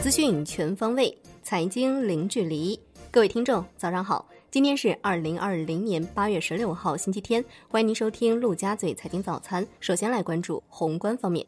[0.00, 2.78] 资讯全方位，财经零距离。
[3.10, 4.24] 各位听众，早上好！
[4.48, 7.44] 今天是二零二零年八月十六号，星期天。
[7.66, 9.66] 欢迎您收听陆家嘴财经早餐。
[9.80, 11.44] 首先来关注宏观方面，“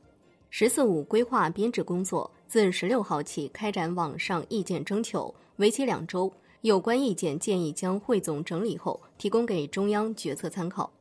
[0.51, 6.31] 十四五”规划编制工作自十六号起开展网上意见征求，为期两周。
[6.63, 10.93] 有关意见建议将汇总整理后提供给中央决策参考。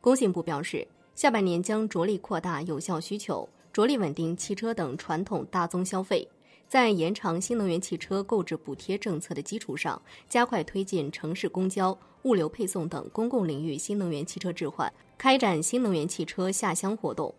[0.00, 6.28] 工信部表示，下半年将着力扩大有效需求，着力稳定汽车等传统大宗消费。
[6.68, 17.32] 在延长新能源汽车购置补贴政策的基础上，加快推进城市公交、物流配送等公共领域新能源汽车置换，开展新能源汽车下乡活动。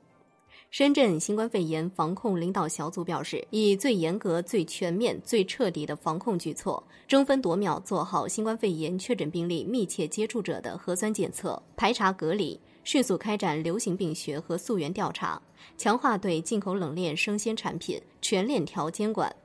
[0.70, 12.59] 深圳新冠肺炎防控领导小组表示，以最严格、最全面、最彻底的防控举措，争分夺秒做好新冠肺炎确诊病例密切接触者的核酸检测、排查隔离。
[12.88, 15.41] 迅速开展流行病学和溯源调查，
[15.77, 19.35] 强化对进口冷链生鲜产品全链条监管。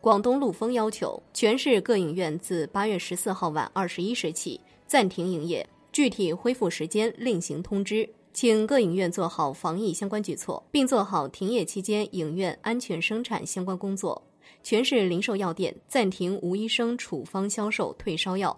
[0.00, 8.08] 广东陆丰要求全市各影院自八月十四号晚二十一时起暂停营业，具体恢复时间另行通知。
[8.32, 14.22] 请各影院做好防疫相关举措，并做好停业期间影院安全生产相关工作。
[14.62, 18.56] 全市零售药店暂停无医生处方销售退烧药。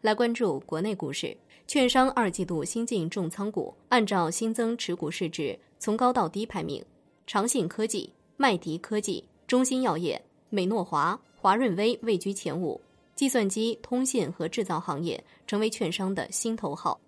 [0.00, 1.36] 来关注国内股市。
[1.66, 6.84] 券商二季度新进重仓股，按照新增持股市值从高到低排名，
[7.26, 12.80] 长信科技、麦迪科技、中芯药业、美诺华、华润微位居前五，
[13.16, 17.00] 计算机、通信和制造行业成为券商的新头号。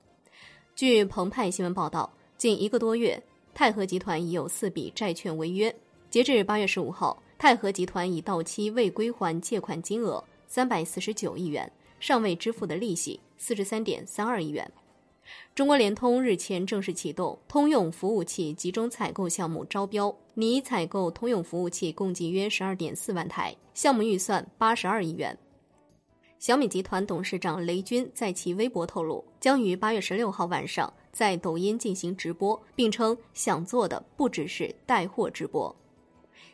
[0.75, 3.23] 据澎湃新闻报道，近一个多月，
[3.55, 5.73] 泰禾集团已有四笔债券违约。
[6.11, 11.70] 截至八月十五号，泰禾集团已到期未归还借款金额三百四十九亿元。
[12.00, 14.70] 尚未支付的利息四十三点三二亿元。
[15.54, 25.36] 中国联通日前正式启动通用服务器集中采购项目招标，拟采购通用服务器共计约十二点四万台，项目预算八十二亿元。
[26.38, 35.74] 小米集团董事长雷军在其微博透露，将于八月十六号晚上在抖音进行直播，并称想做的不只是带货直播。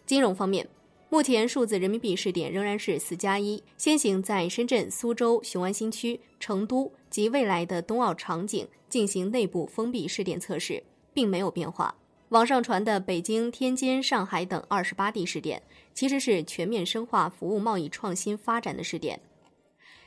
[0.07, 0.69] 金融方面。
[1.15, 10.83] 目前数字人民币试点仍然是四加一，先行在深圳、苏州、雄安新区、成都及未来的冬奥场景进行内部封闭试点测试，
[11.13, 11.95] 并没有变化。
[12.31, 15.63] 网上传的北京、天津、上海等二十八地试点，
[15.95, 19.21] 其实是全面深化服务贸易创新发展的试点。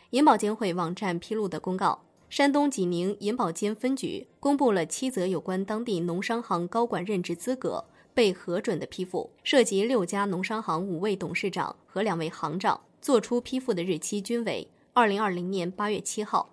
[0.10, 7.86] 银保监会网站披露的公告，山东济宁银保监分局公布了七则有关当地农商行高管任职资格。
[8.18, 16.52] 被核准的批复涉及六家农商行五位董事长和两位行长，作出批复的日期均为二零二零年八月七号。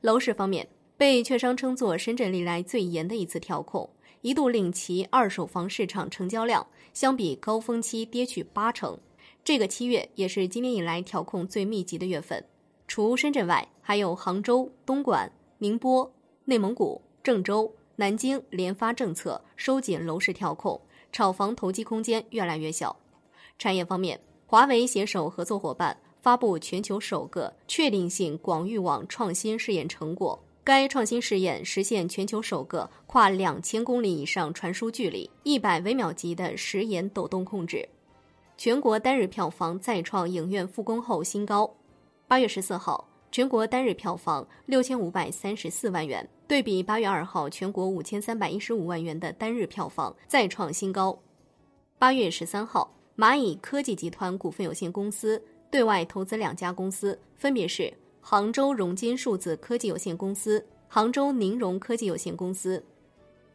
[0.00, 0.66] 楼市方面，
[0.96, 3.88] 被券商称作深圳历来最严的一次调控，
[4.22, 8.98] 一度令其二手房市场成交量相比高峰期跌去八成。
[9.44, 12.44] 这个七月也是今年以来调控最密集的月份。
[12.88, 16.12] 除深圳外，还有杭州、东莞、宁波、
[16.46, 17.72] 内蒙古、郑州。
[17.96, 20.80] 南京连发政策收紧楼市调控，
[21.12, 22.96] 炒房投机空间越来越小。
[23.58, 30.42] 产业方面，华为携手合作伙伴发布全球首个确定性广域网创新试验成果。
[30.64, 37.88] 该创新试验实现全球首个跨两千公里以上传输距离、一百微秒级的时延抖动控制。
[38.56, 41.70] 全国单日票房再创影院复工后新高。
[42.26, 43.08] 八月十四号。
[43.32, 51.18] 全国单日票房六千五百三十四万元，对比八月二号全国五千三百一十五万元的单日票房再创新高。
[51.98, 57.90] 八月十三号，蚂蚁科技集团股份有限公司对外投资两家公司，分别是
[58.20, 62.84] 杭州融金数字科技有限公司、杭州宁融科技有限公司。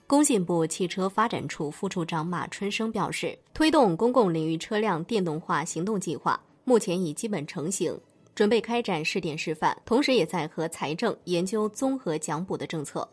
[0.08, 7.96] 工信部汽车发展处副处长马春生表示，推动公共领域车辆电动化行动计划目前已基本成型。
[8.37, 13.09] 准备开展试点示范，同时也在和财政研究综合奖补的政策。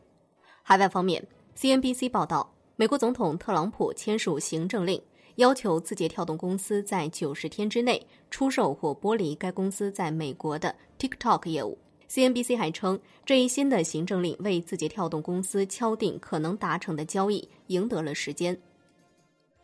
[0.63, 1.27] 海外方面
[1.57, 5.01] ，CNBC 报道，美国总统特朗普签署行政令，
[5.37, 11.79] 要求字节跳动公司在九十天之内出售或剥离该公司在美国的 TikTok 业务。
[12.11, 18.55] CNBC 还称，这一新的行政令为字节跳动公司敲定可能达成的交易赢得了时间。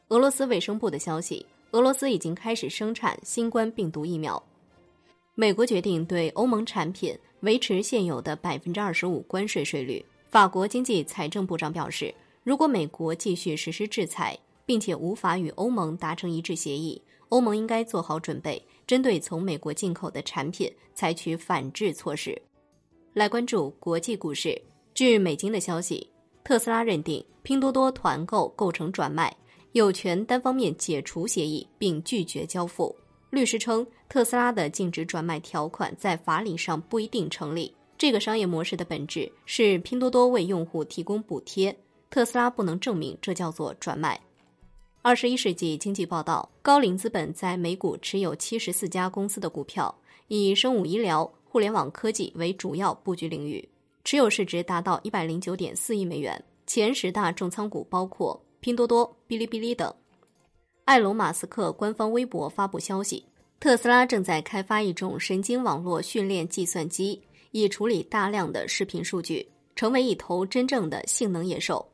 [0.08, 4.42] 俄罗斯卫生部的消息，俄罗斯已经开始生产新冠病毒疫苗。
[5.40, 10.04] 美国决定对欧盟产品维持现有的百分之二十五关税税率。
[10.28, 12.14] 法国经济财政部长表示，
[12.44, 17.00] 如果美国继续实施制裁，并且无法与欧盟达成一致协议，
[17.30, 22.38] 欧盟应该做好准备，针对从美国进口的产品采取反制措施。
[23.14, 24.60] 来关注国际股市。
[24.92, 26.06] 据美金的消息，
[26.44, 29.34] 特斯拉认定拼多多团购构成转卖，
[29.72, 32.94] 有权单方面解除协议并拒绝交付。
[33.30, 37.72] 律师称，特斯拉的禁止转卖条款在法理上不一定成立。
[37.96, 41.74] 这个商业模式的本质是拼多多为用户提供补贴，
[42.10, 44.20] 特斯拉不能证明这叫做转卖。
[45.02, 49.94] 二十一世纪经济报道，高瓴资本在美股持有七十四家公司的股票，
[50.28, 53.66] 以生物医疗、互联网科技为主要布局领域，
[54.02, 56.42] 持有市值达到一百零九点四亿美元。
[56.66, 59.94] 前十大重仓股包括拼多多、哔哩哔哩等。
[60.86, 63.24] 埃隆·马斯克官方微博发布消息，
[63.60, 67.20] 特斯拉正在开发一种神经网络训练计算机，
[67.52, 71.86] 以处理大量的视频数据，成为一头真正的性能野兽。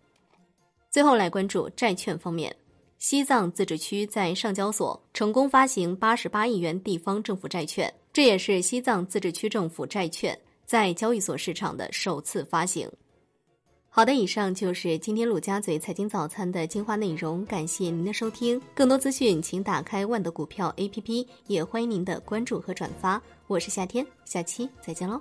[0.90, 2.54] 最后来关注债券方面。
[2.98, 12.90] 西藏自治区在上交所成功发行八十八亿元地方政府债券，这也是西藏自治区政府债券在交易所市场的首次发行。
[13.96, 18.60] 好的，以上就是今天陆家嘴财经早餐的精华内容，感谢您的收听。
[18.74, 23.22] 更多资讯，请打开万德股票 APP，也欢迎您的关注和转发。
[23.46, 25.18] 我是夏天，下期再见喽。